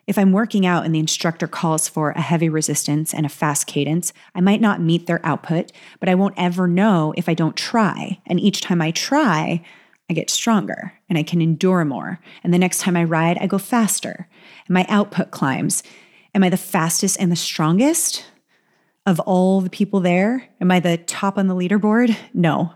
If 0.07 0.17
I'm 0.17 0.33
working 0.33 0.65
out 0.65 0.87
and 0.87 0.95
the 0.95 0.99
instructor 0.99 1.47
calls 1.47 1.87
for 1.87 2.13
a 2.13 2.23
heavy 2.23 2.49
resistance 2.49 3.13
and 3.13 3.27
a 3.27 3.29
fast 3.29 3.67
cadence, 3.67 4.15
I 4.35 4.41
might 4.41 4.63
not 4.63 4.81
meet 4.81 5.07
their 5.07 5.21
output, 5.23 5.71
but 6.01 6.09
I 6.09 6.15
won't 6.15 6.39
ever 6.39 6.67
know 6.67 7.13
if 7.19 7.29
I 7.29 7.35
don't 7.35 7.55
try. 7.55 8.19
And 8.25 8.41
each 8.41 8.63
time 8.63 8.81
I 8.81 8.93
try, 8.93 9.63
I 10.09 10.15
get 10.15 10.31
stronger 10.31 10.95
and 11.11 11.19
I 11.19 11.23
can 11.23 11.43
endure 11.43 11.85
more. 11.85 12.19
And 12.43 12.55
the 12.55 12.59
next 12.59 12.79
time 12.79 12.97
I 12.97 13.05
ride, 13.05 13.37
I 13.43 13.47
go 13.47 13.59
faster 13.59 14.27
and 14.67 14.73
my 14.73 14.87
output 14.89 15.33
climbs. 15.33 15.83
Am 16.35 16.43
I 16.43 16.49
the 16.49 16.57
fastest 16.57 17.17
and 17.21 17.31
the 17.31 17.37
strongest 17.37 18.25
of 19.07 19.21
all 19.21 19.61
the 19.61 19.71
people 19.71 20.01
there? 20.01 20.49
Am 20.61 20.71
I 20.71 20.81
the 20.81 20.97
top 20.97 21.39
on 21.39 21.47
the 21.47 21.55
leaderboard? 21.55 22.17
No. 22.33 22.75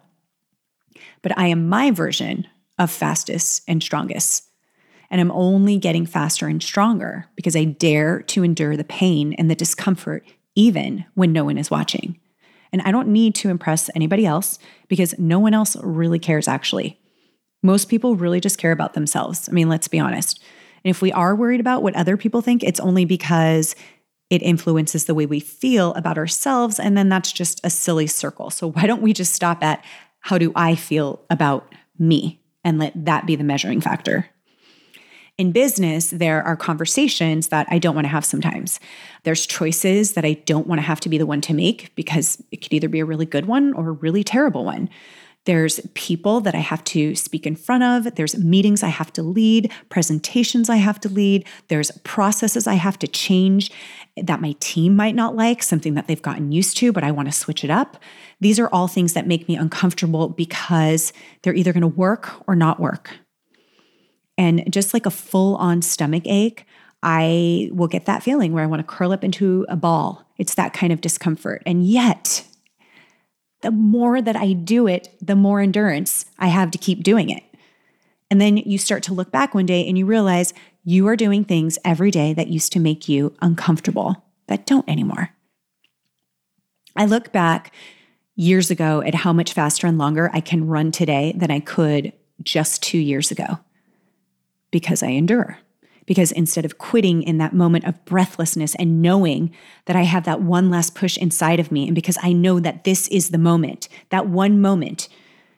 But 1.23 1.37
I 1.37 1.49
am 1.49 1.69
my 1.69 1.91
version 1.91 2.47
of 2.79 2.91
fastest 2.91 3.63
and 3.67 3.83
strongest. 3.83 4.45
And 5.11 5.21
I'm 5.21 5.33
only 5.33 5.79
getting 5.79 6.07
faster 6.07 6.47
and 6.47 6.63
stronger 6.63 7.27
because 7.35 7.57
I 7.57 7.65
dare 7.65 8.21
to 8.23 8.45
endure 8.45 8.77
the 8.77 8.85
pain 8.85 9.33
and 9.35 9.51
the 9.51 9.55
discomfort, 9.55 10.25
even 10.55 11.05
when 11.15 11.33
no 11.33 11.45
one 11.45 11.59
is 11.59 11.71
watching. 11.71 12.21
And 12.73 12.83
I 12.83 12.93
don't 12.93 13.09
need 13.09 13.35
to 13.37 13.49
impress 13.49 13.91
anybody 13.95 14.27
else 14.27 14.59
because 14.89 15.19
no 15.19 15.39
one 15.39 15.55
else 15.55 15.77
really 15.83 16.19
cares, 16.19 16.47
actually. 16.47 17.01
Most 17.63 17.89
people 17.89 18.15
really 18.15 18.41
just 18.41 18.59
care 18.59 18.73
about 18.73 18.95
themselves. 18.95 19.49
I 19.49 19.53
mean, 19.53 19.69
let's 19.69 19.89
be 19.89 19.99
honest. 19.99 20.41
And 20.85 20.91
if 20.91 21.03
we 21.03 21.13
are 21.13 21.35
worried 21.35 21.61
about 21.61 21.83
what 21.83 21.97
other 21.97 22.17
people 22.17 22.41
think, 22.41 22.63
it's 22.63 22.81
only 22.81 23.05
because 23.05 23.75
it 24.31 24.43
influences 24.43 25.07
the 25.07 25.15
way 25.15 25.27
we 25.27 25.41
feel 25.41 25.95
about 25.95 26.19
ourselves. 26.19 26.79
And 26.79 26.97
then 26.97 27.09
that's 27.09 27.33
just 27.33 27.61
a 27.65 27.71
silly 27.71 28.07
circle. 28.07 28.51
So 28.51 28.71
why 28.71 28.87
don't 28.87 29.03
we 29.03 29.13
just 29.13 29.35
stop 29.35 29.63
at 29.63 29.85
how 30.21 30.39
do 30.39 30.53
I 30.55 30.75
feel 30.75 31.25
about 31.31 31.75
me 31.99 32.41
and 32.65 32.79
let 32.79 32.93
that 33.05 33.27
be 33.27 33.37
the 33.37 33.45
measuring 33.45 33.81
factor? 33.81 34.29
in 35.39 35.53
business, 35.53 36.11
there 36.11 36.43
are 36.43 36.57
conversations 36.57 37.49
that 37.49 37.67
I 37.71 37.79
don't 37.79 37.95
want 37.95 38.07
to 38.07 38.11
have 38.11 38.25
sometimes. 38.25 38.81
There's 39.23 39.47
choices 39.47 40.15
that 40.15 40.25
I 40.25 40.33
don't 40.33 40.67
want 40.67 40.81
to 40.81 40.87
have 40.87 40.99
to 41.01 41.09
be 41.09 41.17
the 41.17 41.27
one 41.27 41.41
to 41.43 41.55
make 41.55 41.95
because 41.95 42.43
it 42.51 42.57
could 42.57 42.73
either 42.73 42.89
be 42.89 42.99
a 42.99 43.05
really 43.05 43.25
good 43.25 43.47
one 43.47 43.73
or 43.75 43.89
a 43.89 43.93
really 43.93 44.25
terrible 44.25 44.65
one. 44.65 44.91
There's 45.49 45.81
people 45.95 46.43
that 46.43 46.55
I 46.55 46.59
have 46.59 46.85
to 46.85 47.15
speak 47.15 47.47
in 47.47 47.57
front 47.57 47.83
of. 47.83 48.17
There's 48.17 48.37
meetings 48.37 48.83
I 48.83 48.89
have 48.89 49.11
to 49.15 49.23
lead, 49.23 49.73
presentations 49.89 50.69
I 50.69 50.77
have 50.77 51.01
to 51.01 51.09
lead. 51.09 51.47
There's 51.69 51.91
processes 52.05 52.67
I 52.67 52.75
have 52.75 52.99
to 52.99 53.09
change 53.09 53.73
that 54.19 54.43
my 54.43 54.55
team 54.61 54.95
might 54.95 55.15
not 55.15 55.35
like, 55.35 55.63
something 55.63 55.95
that 55.95 56.07
they've 56.07 56.21
gotten 56.21 56.53
used 56.53 56.77
to, 56.77 56.93
but 56.93 57.03
I 57.03 57.13
want 57.13 57.29
to 57.29 57.33
switch 57.33 57.65
it 57.65 57.71
up. 57.71 57.97
These 58.43 58.59
are 58.59 58.69
all 58.69 58.89
things 58.89 59.15
that 59.15 59.27
make 59.27 59.49
me 59.49 59.57
uncomfortable 59.57 60.29
because 60.29 61.15
they're 61.41 61.55
either 61.55 61.73
going 61.73 61.81
to 61.81 61.89
work 61.89 62.31
or 62.47 62.55
not 62.55 62.79
work. 62.79 63.17
And 64.37 64.71
just 64.71 64.93
like 64.93 65.07
a 65.07 65.11
full 65.11 65.57
on 65.57 65.81
stomach 65.81 66.25
ache, 66.27 66.67
I 67.03 67.71
will 67.73 67.89
get 67.89 68.05
that 68.05 68.23
feeling 68.23 68.53
where 68.53 68.65
I 68.65 68.67
want 68.67 68.81
to 68.81 68.87
curl 68.87 69.13
up 69.13 69.25
into 69.25 69.65
a 69.71 69.77
ball. 69.77 70.27
It's 70.37 70.57
that 70.57 70.75
kind 70.75 70.93
of 70.93 71.01
discomfort. 71.01 71.63
And 71.65 71.87
yet, 71.87 72.45
the 73.61 73.71
more 73.71 74.23
that 74.23 74.37
I 74.37 74.53
do 74.53 74.87
it, 74.87 75.17
the 75.21 75.37
more 75.37 75.61
endurance 75.61 76.27
I 76.39 76.49
have 76.49 76.71
to 76.73 76.79
keep 76.79 77.03
doing 77.03 77.31
it. 77.31 77.43
And 78.31 78.41
then 78.41 78.59
you 78.59 78.79
start 78.79 79.03
to 79.05 79.15
look 79.15 79.31
back 79.31 79.55
one 79.55 79.67
day 79.67 79.87
and 79.87 79.97
you 79.97 80.07
realize 80.07 80.53
you 80.85 81.07
are 81.09 81.17
doing 81.17 81.45
things 81.45 81.79
every 81.85 82.11
day 82.11 82.33
that 82.35 82.49
used 82.49 82.73
to 82.73 82.81
make 82.81 83.09
you 83.09 83.35
uncomfortable 83.41 84.25
that 84.47 84.67
don't 84.67 84.89
anymore. 84.89 85.31
I 86.97 87.07
look 87.07 87.33
back 87.33 87.73
years 88.37 88.71
ago 88.71 89.03
at 89.03 89.15
how 89.15 89.33
much 89.33 89.53
faster 89.53 89.87
and 89.87 89.99
longer 89.99 90.31
I 90.33 90.41
can 90.41 90.67
run 90.67 90.93
today 90.93 91.35
than 91.37 91.51
I 91.51 91.61
could 91.61 92.13
just 92.43 92.83
two 92.83 92.99
years 92.99 93.31
ago 93.31 93.59
because 94.71 95.03
I 95.03 95.09
endure. 95.09 95.59
Because 96.09 96.33
instead 96.33 96.65
of 96.65 96.79
quitting 96.79 97.23
in 97.23 97.37
that 97.37 97.53
moment 97.53 97.85
of 97.85 98.03
breathlessness 98.07 98.75
and 98.77 99.03
knowing 99.03 99.55
that 99.85 99.95
I 99.95 100.03
have 100.03 100.25
that 100.25 100.41
one 100.41 100.71
last 100.71 100.95
push 100.95 101.19
inside 101.19 101.61
of 101.61 101.71
me, 101.71 101.87
and 101.87 101.95
because 101.95 102.17
I 102.23 102.33
know 102.33 102.59
that 102.61 102.85
this 102.85 103.09
is 103.09 103.29
the 103.29 103.39
moment, 103.39 103.89
that 104.09 104.27
one 104.27 104.59
moment, 104.59 105.09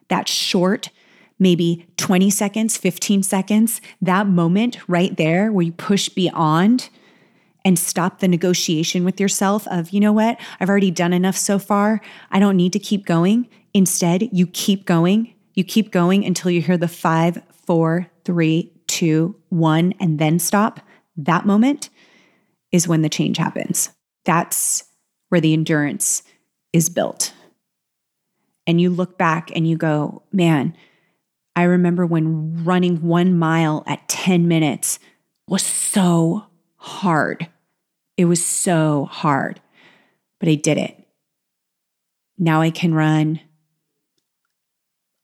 that 0.09 0.29
short, 0.29 0.91
maybe 1.39 1.87
20 1.97 2.31
seconds, 2.31 2.77
15 2.77 3.23
seconds, 3.23 3.81
that 4.03 4.27
moment 4.27 4.77
right 4.89 5.17
there 5.17 5.53
where 5.53 5.65
you 5.65 5.73
push 5.73 6.09
beyond 6.09 6.89
and 7.65 7.79
stop 7.79 8.19
the 8.19 8.27
negotiation 8.27 9.05
with 9.05 9.21
yourself 9.21 9.69
of, 9.69 9.91
you 9.91 10.01
know 10.01 10.13
what, 10.13 10.41
I've 10.59 10.69
already 10.69 10.91
done 10.91 11.13
enough 11.13 11.37
so 11.37 11.61
far. 11.61 12.01
I 12.33 12.41
don't 12.41 12.57
need 12.57 12.73
to 12.73 12.79
keep 12.81 13.07
going. 13.07 13.49
Instead, 13.73 14.29
you 14.33 14.49
keep 14.49 14.85
going. 14.85 15.33
You 15.55 15.63
keep 15.63 15.93
going 15.93 16.25
until 16.25 16.51
you 16.51 16.61
hear 16.61 16.77
the 16.77 16.89
five, 16.89 17.41
four, 17.67 18.09
three, 18.25 18.73
one, 19.49 19.95
and 20.01 20.19
then 20.19 20.39
stop, 20.39 20.81
that 21.17 21.47
moment 21.47 21.91
is 22.73 22.89
when 22.89 23.03
the 23.03 23.09
change 23.09 23.37
happens. 23.37 23.91
That's 24.25 24.85
where 25.29 25.41
the 25.41 25.53
endurance 25.53 26.23
is 26.73 26.89
built. 26.89 27.33
And 28.67 28.81
you 28.81 28.91
look 28.91 29.19
back 29.19 29.51
and 29.55 29.67
you 29.67 29.77
go, 29.77 30.23
man, 30.33 30.77
I 31.57 31.65
remember 31.65 32.07
when 32.07 32.65
running 32.65 33.03
one 33.03 33.37
mile 33.37 33.83
at 33.87 34.09
10 34.09 34.47
minutes 34.47 34.99
was 35.49 35.65
so 35.65 36.47
hard. 36.77 37.49
It 38.17 38.27
was 38.27 38.45
so 38.45 39.07
hard, 39.07 39.61
but 40.39 40.49
I 40.49 40.55
did 40.55 40.79
it. 40.79 40.97
Now 42.39 42.61
I 42.61 42.71
can 42.71 42.95
run 42.95 43.41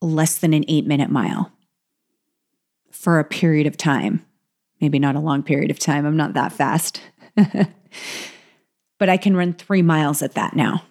less 0.01 0.37
than 0.37 0.53
an 0.53 0.65
eight 0.67 0.85
minute 0.85 1.09
mile 1.09 1.51
for 2.97 3.19
a 3.19 3.23
period 3.23 3.67
of 3.67 3.77
time. 3.77 4.25
Maybe 4.81 4.99
not 4.99 5.15
a 5.15 5.19
long 5.19 5.43
period 5.43 5.71
of 5.71 5.79
time. 5.79 6.05
I'm 6.05 6.17
not 6.17 6.33
that 6.33 6.51
fast. 6.51 7.01
but 8.97 9.09
I 9.09 9.17
can 9.17 9.35
run 9.35 9.53
three 9.53 9.81
miles 9.81 10.21
at 10.21 10.33
that 10.33 10.55
now. 10.55 10.83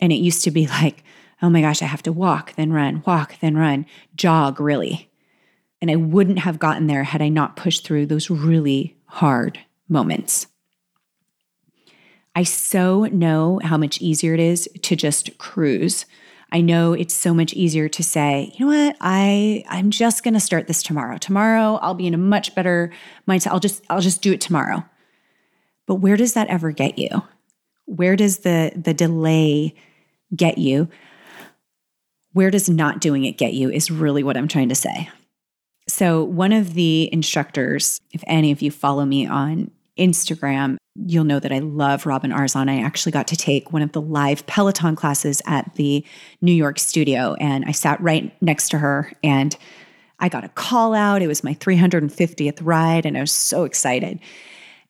And 0.00 0.12
it 0.12 0.16
used 0.16 0.44
to 0.44 0.50
be 0.50 0.66
like, 0.66 1.04
oh 1.42 1.50
my 1.50 1.60
gosh, 1.60 1.82
I 1.82 1.86
have 1.86 2.02
to 2.04 2.12
walk, 2.12 2.54
then 2.56 2.72
run, 2.72 3.02
walk, 3.06 3.36
then 3.40 3.56
run, 3.56 3.86
jog 4.14 4.60
really. 4.60 5.10
And 5.80 5.90
I 5.90 5.96
wouldn't 5.96 6.38
have 6.38 6.58
gotten 6.58 6.86
there 6.86 7.04
had 7.04 7.20
I 7.20 7.28
not 7.28 7.56
pushed 7.56 7.86
through 7.86 8.06
those 8.06 8.30
really 8.30 8.96
hard 9.06 9.58
moments. 9.88 10.46
I 12.34 12.42
so 12.42 13.04
know 13.04 13.60
how 13.62 13.76
much 13.76 14.00
easier 14.00 14.34
it 14.34 14.40
is 14.40 14.68
to 14.82 14.96
just 14.96 15.36
cruise. 15.38 16.06
I 16.54 16.60
know 16.60 16.92
it's 16.92 17.12
so 17.12 17.34
much 17.34 17.52
easier 17.52 17.88
to 17.88 18.02
say, 18.04 18.52
you 18.54 18.64
know 18.64 18.86
what, 18.86 18.96
I 19.00 19.64
I'm 19.68 19.90
just 19.90 20.22
going 20.22 20.34
to 20.34 20.40
start 20.40 20.68
this 20.68 20.84
tomorrow. 20.84 21.18
Tomorrow 21.18 21.80
I'll 21.82 21.94
be 21.94 22.06
in 22.06 22.14
a 22.14 22.18
much 22.18 22.54
better 22.54 22.92
mindset. 23.28 23.48
I'll 23.48 23.58
just 23.58 23.82
I'll 23.90 24.00
just 24.00 24.22
do 24.22 24.32
it 24.32 24.40
tomorrow. 24.40 24.84
But 25.86 25.96
where 25.96 26.16
does 26.16 26.34
that 26.34 26.46
ever 26.46 26.70
get 26.70 26.96
you? 26.96 27.10
Where 27.86 28.14
does 28.14 28.38
the 28.38 28.70
the 28.76 28.94
delay 28.94 29.74
get 30.34 30.56
you? 30.56 30.88
Where 32.34 32.52
does 32.52 32.70
not 32.70 33.00
doing 33.00 33.24
it 33.24 33.36
get 33.36 33.54
you 33.54 33.68
is 33.68 33.90
really 33.90 34.22
what 34.22 34.36
I'm 34.36 34.48
trying 34.48 34.68
to 34.68 34.76
say. 34.76 35.08
So, 35.88 36.22
one 36.22 36.52
of 36.52 36.74
the 36.74 37.12
instructors, 37.12 38.00
if 38.12 38.22
any 38.28 38.52
of 38.52 38.62
you 38.62 38.70
follow 38.70 39.04
me 39.04 39.26
on 39.26 39.72
Instagram, 39.98 40.76
you'll 40.94 41.24
know 41.24 41.40
that 41.40 41.52
I 41.52 41.58
love 41.58 42.06
Robin 42.06 42.30
Arzon. 42.30 42.68
I 42.68 42.80
actually 42.80 43.12
got 43.12 43.28
to 43.28 43.36
take 43.36 43.72
one 43.72 43.82
of 43.82 43.92
the 43.92 44.00
live 44.00 44.46
Peloton 44.46 44.96
classes 44.96 45.40
at 45.46 45.74
the 45.74 46.04
New 46.40 46.52
York 46.52 46.78
studio, 46.78 47.34
and 47.40 47.64
I 47.66 47.72
sat 47.72 48.00
right 48.00 48.32
next 48.42 48.68
to 48.70 48.78
her 48.78 49.12
and 49.22 49.56
I 50.20 50.28
got 50.28 50.44
a 50.44 50.48
call 50.48 50.94
out. 50.94 51.22
It 51.22 51.26
was 51.26 51.44
my 51.44 51.54
350th 51.54 52.60
ride, 52.62 53.04
and 53.04 53.16
I 53.16 53.20
was 53.20 53.32
so 53.32 53.64
excited. 53.64 54.20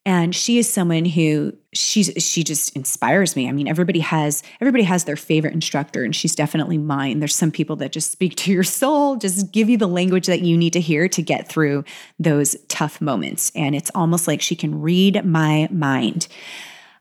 And 0.07 0.35
she 0.35 0.59
is 0.59 0.71
someone 0.71 1.07
who 1.07 1.55
she's 1.73 2.11
she 2.19 2.45
just 2.45 2.77
inspires 2.77 3.37
me. 3.37 3.49
I 3.49 3.53
mean, 3.53 3.67
everybody 3.67 4.01
has 4.01 4.43
everybody 4.61 4.85
has 4.85 5.05
their 5.05 5.17
favorite 5.17 5.55
instructor, 5.55 6.05
and 6.05 6.15
she's 6.15 6.35
definitely 6.35 6.77
mine. 6.77 7.21
There's 7.21 7.35
some 7.35 7.51
people 7.51 7.77
that 7.77 7.93
just 7.93 8.13
speak 8.13 8.37
to 8.37 8.53
your 8.53 8.65
soul, 8.65 9.17
just 9.17 9.51
give 9.51 9.71
you 9.71 9.79
the 9.79 9.89
language 9.89 10.27
that 10.27 10.43
you 10.43 10.59
need 10.59 10.75
to 10.75 10.81
hear 10.81 11.09
to 11.09 11.23
get 11.23 11.49
through 11.49 11.85
those 12.19 12.55
tough 12.69 13.01
moments. 13.01 13.51
And 13.55 13.75
it's 13.75 13.91
almost 13.95 14.29
like 14.29 14.43
she 14.43 14.57
can 14.57 14.83
read 14.83 15.25
my 15.25 15.69
mind. 15.71 16.29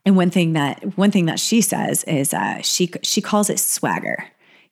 And 0.05 0.15
one 0.15 0.29
thing 0.29 0.53
that 0.53 0.97
one 0.97 1.11
thing 1.11 1.25
that 1.25 1.41
she 1.41 1.59
says 1.59 2.05
is 2.05 2.33
uh, 2.33 2.61
she 2.61 2.89
she 3.03 3.19
calls 3.19 3.49
it 3.49 3.59
swagger 3.59 4.25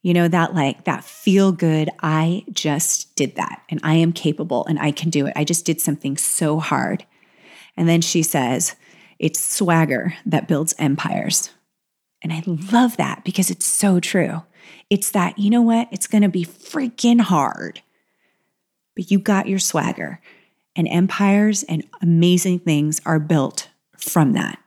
you 0.04 0.14
know 0.14 0.28
that 0.28 0.56
like 0.56 0.86
that 0.86 1.04
feel 1.04 1.52
good 1.52 1.90
i 2.02 2.44
just 2.52 3.16
did 3.16 3.36
that 3.36 3.62
and 3.70 3.80
i 3.84 3.94
am 3.94 4.12
capable 4.12 4.66
and 4.66 4.80
i 4.80 4.92
can 4.92 5.10
do 5.10 5.28
it 5.28 5.34
i 5.36 5.44
just 5.44 5.64
did 5.64 5.80
something 5.80 6.18
so 6.18 6.60
hard 6.60 7.06
and 7.78 7.88
then 7.88 8.02
she 8.02 8.24
says, 8.24 8.76
it's 9.20 9.40
swagger 9.40 10.16
that 10.26 10.48
builds 10.48 10.74
empires. 10.80 11.52
And 12.24 12.34
I 12.34 12.44
love 12.46 12.98
that 12.98 13.24
because 13.24 13.50
it's 13.50 13.66
so 13.66 14.00
true. 14.00 14.44
It's 14.90 15.12
that, 15.12 15.40
you 15.40 15.50
know 15.50 15.62
what? 15.62 15.88
It's 15.92 16.08
going 16.08 16.22
to 16.22 16.30
be 16.30 16.46
freaking 16.46 17.22
hard, 17.22 17.82
but 18.96 19.10
you 19.12 19.20
got 19.20 19.48
your 19.48 19.60
swagger. 19.60 20.20
And 20.76 20.88
empires 20.88 21.64
and 21.64 21.84
amazing 22.02 22.60
things 22.60 23.02
are 23.06 23.20
built 23.20 23.70
from 23.98 24.34
that. 24.34 24.58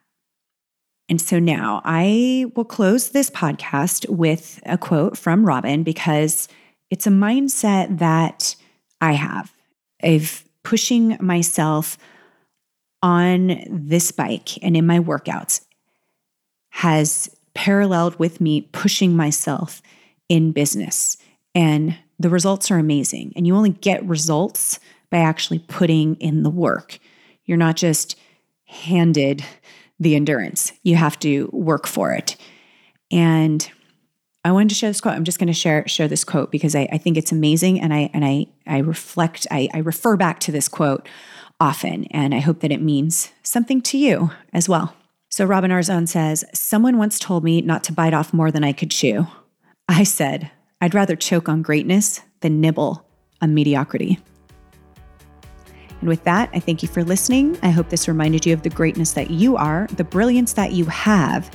And 1.09 1.21
so 1.21 1.39
now 1.39 1.83
I 1.85 2.47
will 2.55 2.65
close 2.65 3.11
this 3.11 3.31
podcast 3.31 4.09
with 4.09 4.61
a 4.65 4.79
quote 4.79 5.19
from 5.19 5.47
Robin 5.47 5.83
because 5.83 6.49
it's 6.91 7.07
a 7.07 7.11
mindset 7.11 7.99
that 7.99 8.57
I 9.01 9.13
have 9.13 9.53
of 10.03 10.45
pushing 10.63 11.17
myself 11.21 11.99
on 13.05 13.63
this 13.69 14.11
bike 14.11 14.57
and 14.65 14.75
in 14.79 14.87
my 14.87 14.99
workouts 14.99 15.61
has 16.71 17.29
paralleled 17.53 18.19
with 18.19 18.41
me 18.41 18.63
pushing 18.63 19.15
myself 19.15 19.83
in 20.31 20.53
business. 20.53 21.19
And 21.55 21.99
the 22.19 22.31
results 22.31 22.71
are 22.71 22.79
amazing. 22.79 23.35
And 23.37 23.47
you 23.47 23.55
only 23.55 23.71
get 23.71 24.03
results 24.07 24.81
by 25.11 25.19
actually 25.19 25.59
putting 25.59 26.15
in 26.15 26.45
the 26.45 26.51
work. 26.51 26.99
You're 27.45 27.59
not 27.59 27.77
just 27.77 28.17
handed 28.65 29.45
the 30.01 30.17
endurance, 30.17 30.73
you 30.83 30.97
have 30.97 31.19
to 31.21 31.51
work 31.53 31.87
for 31.87 32.13
it. 32.13 32.37
And 33.13 33.71
I 34.47 34.53
wanted 34.53 34.71
to 34.71 34.75
share 34.75 34.91
this 34.91 35.01
quote. 35.01 35.15
I'm 35.15 35.25
just 35.25 35.39
going 35.39 35.47
to 35.49 35.53
share 35.53 35.87
share 35.87 36.09
this 36.09 36.25
quote 36.25 36.51
because 36.51 36.75
I, 36.75 36.89
I 36.91 36.99
think 36.99 37.17
it's 37.17 37.33
amazing, 37.33 37.81
and 37.81 37.95
I 37.95 38.11
and 38.13 38.25
I 38.25 38.47
I 38.67 38.79
reflect. 38.79 39.47
I, 39.51 39.69
I 39.73 39.79
refer 39.79 40.17
back 40.17 40.41
to 40.41 40.53
this 40.53 40.69
quote 40.69 41.09
often, 41.61 42.05
and 42.11 42.35
I 42.35 42.41
hope 42.41 42.61
that 42.61 42.73
it 42.73 42.83
means 42.83 43.33
something 43.43 43.81
to 43.83 43.99
you 43.99 44.31
as 44.53 44.69
well. 44.69 44.95
So, 45.29 45.45
Robin 45.45 45.71
Arzon 45.71 46.09
says, 46.09 46.45
Someone 46.53 46.99
once 46.99 47.19
told 47.19 47.43
me 47.45 47.61
not 47.61 47.83
to 47.85 47.93
bite 47.93 48.15
off 48.15 48.33
more 48.33 48.51
than 48.51 48.65
I 48.65 48.73
could 48.73 48.91
chew. 48.91 49.27
I 49.89 50.05
said, 50.05 50.51
I'd 50.81 50.95
rather 50.95 51.17
choke 51.17 51.49
on 51.49 51.63
greatness 51.63 52.21
than 52.41 52.61
nibble 52.61 53.05
on 53.41 53.55
mediocrity. 53.55 54.19
And 56.01 56.09
with 56.09 56.25
that, 56.25 56.51
I 56.53 56.61
thank 56.61 56.83
you 56.83 56.89
for 56.89 57.03
listening. 57.03 57.59
I 57.63 57.71
hope 57.71 57.89
this 57.89 58.09
reminded 58.09 58.45
you 58.45 58.53
of 58.53 58.63
the 58.63 58.71
greatness 58.71 59.13
that 59.13 59.31
you 59.31 59.57
are, 59.57 59.89
the 59.97 60.05
brilliance 60.05 60.53
that 60.53 60.73
you 60.73 60.85
have, 60.85 61.51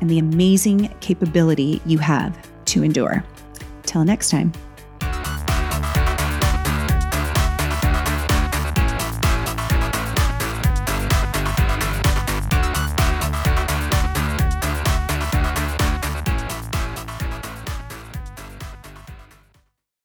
and 0.00 0.08
the 0.08 0.18
amazing 0.18 0.94
capability 1.00 1.82
you 1.84 1.98
have 1.98 2.38
to 2.66 2.84
endure. 2.84 3.24
Till 3.82 4.04
next 4.04 4.30
time. 4.30 4.52